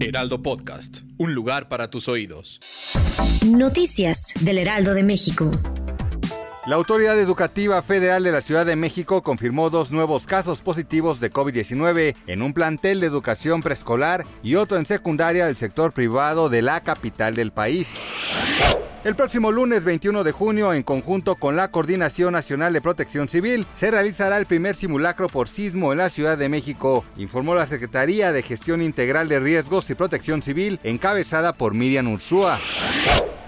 Heraldo 0.00 0.42
Podcast, 0.42 1.00
un 1.18 1.34
lugar 1.34 1.68
para 1.68 1.90
tus 1.90 2.08
oídos. 2.08 2.60
Noticias 3.44 4.32
del 4.40 4.58
Heraldo 4.58 4.94
de 4.94 5.02
México. 5.02 5.50
La 6.66 6.76
Autoridad 6.76 7.18
Educativa 7.18 7.80
Federal 7.82 8.22
de 8.22 8.32
la 8.32 8.40
Ciudad 8.42 8.64
de 8.64 8.74
México 8.74 9.22
confirmó 9.22 9.68
dos 9.70 9.92
nuevos 9.92 10.26
casos 10.26 10.62
positivos 10.62 11.20
de 11.20 11.30
COVID-19 11.30 12.16
en 12.26 12.42
un 12.42 12.54
plantel 12.54 13.00
de 13.00 13.06
educación 13.06 13.62
preescolar 13.62 14.24
y 14.42 14.54
otro 14.54 14.78
en 14.78 14.86
secundaria 14.86 15.46
del 15.46 15.56
sector 15.56 15.92
privado 15.92 16.48
de 16.48 16.62
la 16.62 16.80
capital 16.80 17.34
del 17.34 17.52
país. 17.52 17.88
El 19.06 19.14
próximo 19.14 19.52
lunes 19.52 19.84
21 19.84 20.24
de 20.24 20.32
junio, 20.32 20.72
en 20.72 20.82
conjunto 20.82 21.36
con 21.36 21.54
la 21.54 21.70
Coordinación 21.70 22.32
Nacional 22.32 22.72
de 22.72 22.80
Protección 22.80 23.28
Civil, 23.28 23.64
se 23.72 23.92
realizará 23.92 24.36
el 24.36 24.46
primer 24.46 24.74
simulacro 24.74 25.28
por 25.28 25.46
sismo 25.46 25.92
en 25.92 25.98
la 25.98 26.10
Ciudad 26.10 26.36
de 26.36 26.48
México, 26.48 27.04
informó 27.16 27.54
la 27.54 27.68
Secretaría 27.68 28.32
de 28.32 28.42
Gestión 28.42 28.82
Integral 28.82 29.28
de 29.28 29.38
Riesgos 29.38 29.88
y 29.90 29.94
Protección 29.94 30.42
Civil, 30.42 30.80
encabezada 30.82 31.52
por 31.52 31.72
Miriam 31.72 32.08
Ursúa. 32.08 32.58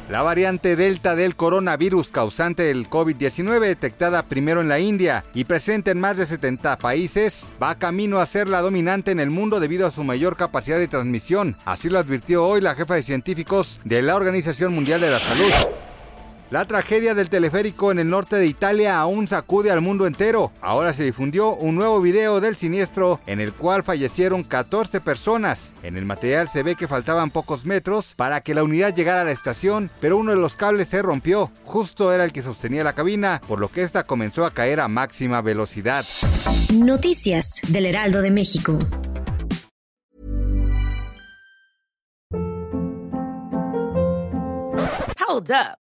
La 0.08 0.22
variante 0.22 0.74
Delta 0.74 1.14
del 1.14 1.36
coronavirus 1.36 2.08
causante 2.08 2.62
del 2.62 2.88
COVID-19 2.88 3.60
detectada 3.60 4.22
primero 4.22 4.62
en 4.62 4.68
la 4.68 4.80
India 4.80 5.26
y 5.34 5.44
presente 5.44 5.90
en 5.90 6.00
más 6.00 6.16
de 6.16 6.24
70 6.24 6.78
países, 6.78 7.52
va 7.62 7.74
camino 7.74 8.18
a 8.18 8.24
ser 8.24 8.48
la 8.48 8.62
dominante 8.62 9.10
en 9.10 9.20
el 9.20 9.28
mundo 9.28 9.60
debido 9.60 9.86
a 9.86 9.90
su 9.90 10.04
mayor 10.04 10.38
capacidad 10.38 10.78
de 10.78 10.88
transmisión. 10.88 11.56
Así 11.66 11.90
lo 11.90 11.98
advirtió 11.98 12.46
hoy 12.46 12.62
la 12.62 12.74
jefa 12.74 12.94
de 12.94 13.02
científicos 13.02 13.80
de 13.84 14.00
la 14.00 14.16
Organización 14.16 14.72
Mundial 14.72 15.02
de 15.02 15.10
la 15.10 15.20
Salud. 15.20 15.52
La 16.50 16.64
tragedia 16.64 17.14
del 17.14 17.28
teleférico 17.28 17.92
en 17.92 17.98
el 17.98 18.08
norte 18.08 18.36
de 18.36 18.46
Italia 18.46 18.98
aún 18.98 19.28
sacude 19.28 19.70
al 19.70 19.82
mundo 19.82 20.06
entero. 20.06 20.50
Ahora 20.62 20.94
se 20.94 21.04
difundió 21.04 21.50
un 21.50 21.74
nuevo 21.74 22.00
video 22.00 22.40
del 22.40 22.56
siniestro 22.56 23.20
en 23.26 23.38
el 23.40 23.52
cual 23.52 23.82
fallecieron 23.82 24.44
14 24.44 25.02
personas. 25.02 25.74
En 25.82 25.98
el 25.98 26.06
material 26.06 26.48
se 26.48 26.62
ve 26.62 26.74
que 26.74 26.88
faltaban 26.88 27.30
pocos 27.30 27.66
metros 27.66 28.14
para 28.14 28.40
que 28.40 28.54
la 28.54 28.62
unidad 28.62 28.94
llegara 28.94 29.20
a 29.20 29.24
la 29.24 29.32
estación, 29.32 29.90
pero 30.00 30.16
uno 30.16 30.30
de 30.30 30.38
los 30.38 30.56
cables 30.56 30.88
se 30.88 31.02
rompió. 31.02 31.50
Justo 31.64 32.14
era 32.14 32.24
el 32.24 32.32
que 32.32 32.40
sostenía 32.40 32.82
la 32.82 32.94
cabina, 32.94 33.42
por 33.46 33.60
lo 33.60 33.70
que 33.70 33.82
esta 33.82 34.04
comenzó 34.04 34.46
a 34.46 34.54
caer 34.54 34.80
a 34.80 34.88
máxima 34.88 35.42
velocidad. 35.42 36.02
Noticias 36.72 37.60
del 37.68 37.84
Heraldo 37.84 38.22
de 38.22 38.30
México. 38.30 38.78
Hold 45.28 45.50
up. 45.50 45.87